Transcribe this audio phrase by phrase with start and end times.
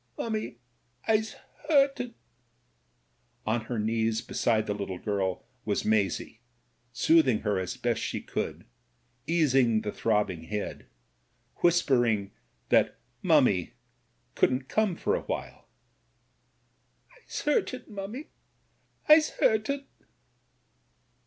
[0.17, 0.55] "Mummie,
[1.07, 1.35] Tse
[1.67, 2.15] hurted."
[3.45, 6.39] On her knees beside the little girl was Maisie,
[6.91, 8.65] soothing her as best she could,
[9.27, 10.87] easing the throbbing head,
[11.57, 12.31] whispering
[12.69, 13.73] that mummie
[14.33, 15.67] couldn't come for a while.
[17.27, 18.29] "Fse hurted, mummie—
[19.07, 19.85] I'se hurted."